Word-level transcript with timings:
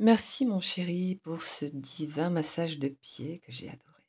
Merci 0.00 0.44
mon 0.44 0.60
chéri 0.60 1.14
pour 1.22 1.42
ce 1.42 1.66
divin 1.66 2.28
massage 2.28 2.80
de 2.80 2.88
pieds 2.88 3.38
que 3.38 3.52
j'ai 3.52 3.68
adoré. 3.68 4.02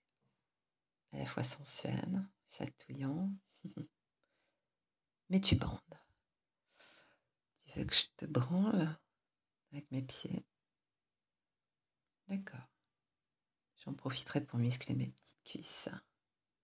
À 1.12 1.20
la 1.20 1.26
fois 1.26 1.44
sensuel, 1.44 2.28
chatouillant. 2.50 3.31
Mais 5.29 5.40
tu 5.40 5.56
bandes. 5.56 5.79
Tu 7.66 7.79
veux 7.79 7.86
que 7.86 7.94
je 7.94 8.06
te 8.18 8.26
branle 8.26 8.98
avec 9.71 9.90
mes 9.92 10.02
pieds? 10.02 10.44
D'accord. 12.27 12.67
J'en 13.77 13.93
profiterai 13.93 14.43
pour 14.43 14.57
muscler 14.57 14.95
mes 14.95 15.09
petites 15.09 15.43
cuisses. 15.43 15.89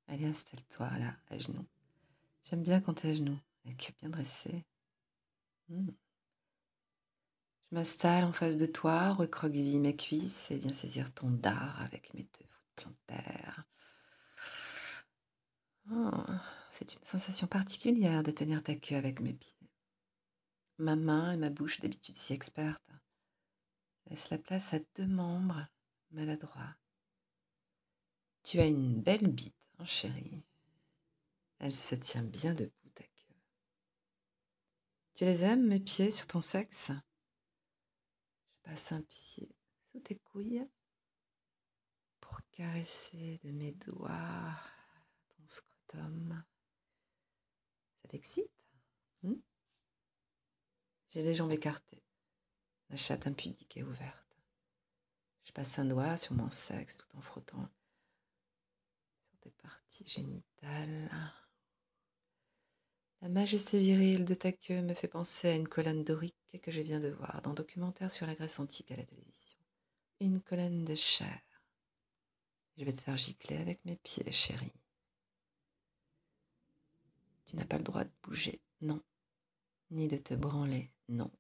Allez, 0.07 0.25
installe-toi 0.25 0.89
là, 0.97 1.15
à 1.29 1.37
genoux. 1.37 1.67
J'aime 2.45 2.63
bien 2.63 2.81
quand 2.81 2.95
t'es 2.95 3.09
à 3.09 3.13
genoux, 3.13 3.39
avec 3.65 3.95
bien 3.99 4.09
dressé. 4.09 4.65
Hmm. 5.69 5.91
Je 7.71 7.77
m'installe 7.77 8.25
en 8.25 8.33
face 8.33 8.57
de 8.57 8.65
toi, 8.65 9.13
recroqueville 9.13 9.79
mes 9.79 9.95
cuisses 9.95 10.51
et 10.51 10.57
viens 10.57 10.73
saisir 10.73 11.13
ton 11.13 11.29
dard 11.29 11.81
avec 11.81 12.13
mes 12.13 12.23
deux 12.23 12.45
voûtes 12.45 12.75
plantaires. 12.75 13.63
Oh, 15.89 16.11
c'est 16.69 16.93
une 16.93 17.03
sensation 17.03 17.47
particulière 17.47 18.23
de 18.23 18.31
tenir 18.31 18.61
ta 18.61 18.75
queue 18.75 18.97
avec 18.97 19.21
mes 19.21 19.31
pieds. 19.31 19.71
Ma 20.79 20.97
main 20.97 21.31
et 21.31 21.37
ma 21.37 21.49
bouche 21.49 21.79
d'habitude 21.79 22.17
si 22.17 22.33
expertes 22.33 22.91
laissent 24.07 24.31
la 24.31 24.37
place 24.37 24.73
à 24.73 24.79
deux 24.95 25.07
membres 25.07 25.65
maladroits. 26.11 26.75
Tu 28.43 28.59
as 28.59 28.65
une 28.65 29.01
belle 29.01 29.27
bite, 29.27 29.55
hein, 29.79 29.85
chérie. 29.85 30.43
Elle 31.59 31.75
se 31.75 31.95
tient 31.95 32.23
bien 32.23 32.53
debout, 32.53 32.89
ta 32.95 33.03
queue. 33.03 33.35
Tu 35.15 35.23
les 35.23 35.43
aimes, 35.43 35.67
mes 35.67 35.79
pieds, 35.79 36.11
sur 36.11 36.27
ton 36.27 36.41
sexe? 36.41 36.91
Passe 38.71 38.93
un 38.93 39.01
pied 39.01 39.53
sous 39.91 39.99
tes 39.99 40.15
couilles 40.15 40.65
pour 42.21 42.39
caresser 42.51 43.37
de 43.43 43.51
mes 43.51 43.73
doigts 43.73 44.55
ton 45.27 45.45
scrotum. 45.45 46.41
Ça 48.01 48.07
t'excite 48.07 48.49
hmm 49.23 49.35
J'ai 51.09 51.21
les 51.21 51.35
jambes 51.35 51.51
écartées, 51.51 52.01
la 52.89 52.95
chatte 52.95 53.27
impudique 53.27 53.75
et 53.75 53.83
ouverte. 53.83 54.39
Je 55.43 55.51
passe 55.51 55.77
un 55.77 55.83
doigt 55.83 56.15
sur 56.15 56.33
mon 56.33 56.49
sexe 56.49 56.95
tout 56.95 57.17
en 57.17 57.21
frottant 57.21 57.67
sur 59.25 59.37
tes 59.41 59.51
parties 59.51 60.07
génitales. 60.07 61.09
La 63.21 63.29
majesté 63.29 63.79
virile 63.79 64.25
de 64.25 64.33
ta 64.33 64.51
queue 64.51 64.81
me 64.81 64.95
fait 64.95 65.07
penser 65.07 65.49
à 65.49 65.55
une 65.55 65.67
colonne 65.67 66.03
dorique 66.03 66.35
que 66.63 66.71
je 66.71 66.81
viens 66.81 66.99
de 66.99 67.09
voir 67.09 67.43
dans 67.43 67.53
documentaire 67.53 68.09
sur 68.09 68.25
la 68.25 68.33
Grèce 68.33 68.59
antique 68.59 68.89
à 68.89 68.95
la 68.95 69.05
télévision. 69.05 69.59
Une 70.19 70.41
colonne 70.41 70.85
de 70.85 70.95
chair. 70.95 71.39
Je 72.77 72.83
vais 72.83 72.93
te 72.93 73.01
faire 73.01 73.17
gicler 73.17 73.57
avec 73.57 73.85
mes 73.85 73.95
pieds, 73.97 74.31
chérie. 74.31 74.73
Tu 77.45 77.55
n'as 77.57 77.65
pas 77.65 77.77
le 77.77 77.83
droit 77.83 78.03
de 78.03 78.11
bouger, 78.23 78.59
non. 78.81 79.03
Ni 79.91 80.07
de 80.07 80.17
te 80.17 80.33
branler, 80.33 80.89
non. 81.07 81.31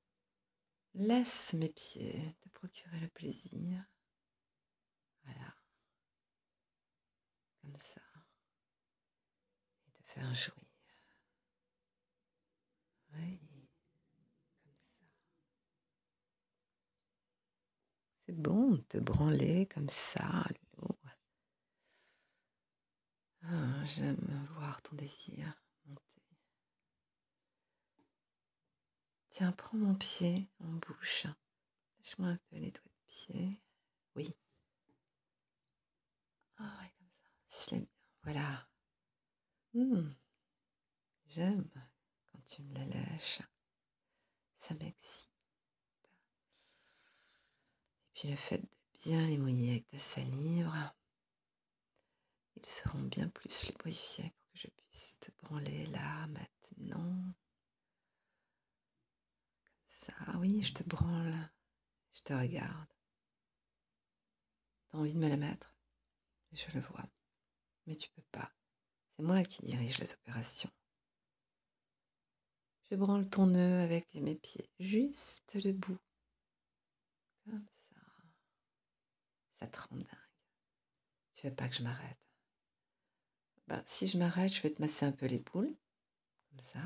Laisse 0.93 1.53
mes 1.53 1.69
pieds 1.69 2.35
te 2.41 2.49
procurer 2.49 2.99
le 2.99 3.07
plaisir. 3.07 3.83
Voilà. 5.23 5.55
Comme 7.63 7.79
ça. 7.79 8.01
Et 9.87 9.91
te 9.91 10.03
faire 10.03 10.31
jouir. 10.35 10.70
C'est 18.25 18.37
bon 18.37 18.71
de 18.71 18.81
te 18.81 18.97
branler 18.97 19.67
comme 19.67 19.89
ça. 19.89 20.45
Ah, 23.43 23.83
J'aime 23.83 24.47
voir 24.55 24.81
ton 24.81 24.95
désir 24.95 25.61
monter. 25.85 26.01
Tiens, 29.29 29.51
prends 29.51 29.77
mon 29.77 29.95
pied 29.95 30.47
en 30.63 30.71
bouche. 30.73 31.25
Lâche-moi 31.99 32.29
un 32.29 32.39
peu 32.49 32.57
les 32.57 32.71
doigts 32.71 32.83
de 32.85 33.05
pied. 33.07 33.59
Oui. 34.15 34.33
Ah 36.57 36.77
ouais, 36.81 36.91
comme 36.97 37.09
ça. 37.47 37.75
Voilà. 38.23 38.67
Mmh. 39.73 40.11
J'aime 41.27 41.67
tu 42.51 42.61
me 42.63 42.73
la 42.73 42.85
lâches, 42.85 43.41
ça 44.57 44.73
m'excite. 44.75 45.31
Et 48.03 48.11
puis 48.13 48.29
le 48.29 48.35
fait 48.35 48.57
de 48.57 48.67
bien 49.05 49.25
les 49.25 49.37
mouiller 49.37 49.71
avec 49.71 49.87
ta 49.87 49.97
salive, 49.97 50.69
ils 52.57 52.65
seront 52.65 53.03
bien 53.03 53.29
plus 53.29 53.67
lubrifiés 53.67 54.31
pour 54.31 54.51
que 54.51 54.59
je 54.59 54.67
puisse 54.67 55.19
te 55.21 55.31
branler 55.41 55.85
là, 55.87 56.27
maintenant. 56.27 57.33
Comme 59.63 59.87
ça, 59.87 60.13
oui, 60.39 60.61
je 60.61 60.73
te 60.73 60.83
branle, 60.83 61.49
je 62.11 62.21
te 62.21 62.33
regarde. 62.33 62.93
T'as 64.89 64.97
envie 64.97 65.13
de 65.13 65.19
me 65.19 65.29
la 65.29 65.37
mettre? 65.37 65.73
Je 66.51 66.69
le 66.73 66.81
vois. 66.81 67.07
Mais 67.87 67.95
tu 67.95 68.09
peux 68.09 68.25
pas. 68.33 68.51
C'est 69.15 69.23
moi 69.23 69.41
qui 69.45 69.63
dirige 69.65 69.99
les 69.99 70.13
opérations. 70.13 70.69
Je 72.91 72.97
branle 72.97 73.29
ton 73.29 73.47
nœud 73.47 73.79
avec 73.79 74.13
mes 74.15 74.35
pieds, 74.35 74.69
juste 74.77 75.55
le 75.63 75.71
bout. 75.71 75.97
Comme 77.45 77.65
ça. 77.65 77.95
Ça 79.59 79.67
te 79.67 79.79
rend 79.79 79.95
dingue. 79.95 80.05
Tu 81.33 81.47
veux 81.47 81.55
pas 81.55 81.69
que 81.69 81.75
je 81.75 81.83
m'arrête? 81.83 82.19
Ben, 83.67 83.81
Si 83.87 84.07
je 84.07 84.17
m'arrête, 84.17 84.53
je 84.53 84.61
vais 84.61 84.71
te 84.71 84.81
masser 84.81 85.05
un 85.05 85.13
peu 85.13 85.25
l'épaule. 85.25 85.73
Comme 86.49 86.59
ça. 86.59 86.79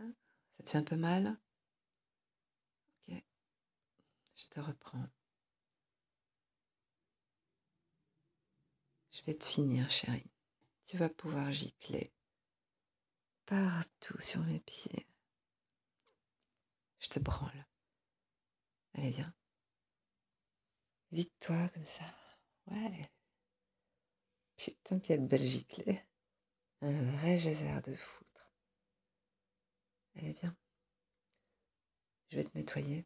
Hein? 0.00 0.14
Ça 0.56 0.64
te 0.64 0.70
fait 0.70 0.78
un 0.78 0.82
peu 0.82 0.96
mal? 0.96 1.38
Ok. 3.08 3.22
Je 4.34 4.48
te 4.48 4.58
reprends. 4.58 5.06
Je 9.12 9.22
vais 9.26 9.34
te 9.34 9.46
finir, 9.46 9.88
chérie. 9.90 10.28
Tu 10.86 10.96
vas 10.96 11.08
pouvoir 11.08 11.52
gicler 11.52 12.12
partout 13.50 14.20
sur 14.20 14.40
mes 14.44 14.60
pieds. 14.60 15.08
Je 17.00 17.08
te 17.08 17.18
branle. 17.18 17.66
Allez, 18.94 19.10
viens. 19.10 19.34
Vite-toi 21.10 21.68
comme 21.70 21.84
ça. 21.84 22.04
Ouais. 22.68 23.10
Putain, 24.56 25.00
quelle 25.00 25.26
belle 25.26 25.44
giclée. 25.44 26.00
Un 26.80 27.02
vrai 27.16 27.36
geyser 27.38 27.80
de 27.82 27.94
foutre. 27.94 28.54
Allez, 30.14 30.32
viens. 30.32 30.56
Je 32.28 32.36
vais 32.36 32.44
te 32.44 32.56
nettoyer. 32.56 33.04